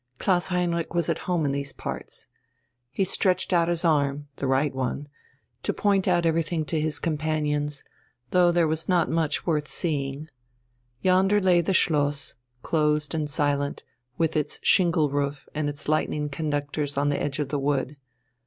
[0.17, 2.25] Klaus Heinrich was at home in these parts:
[2.89, 5.07] he stretched out his arm (the right one)
[5.61, 7.83] to point out everything to his companions,
[8.31, 10.27] though there was not much worth seeing.
[11.03, 12.33] Yonder lay the Schloss,
[12.63, 13.83] closed and silent,
[14.17, 17.95] with its shingle roof and its lightning conductors on the edge of the wood.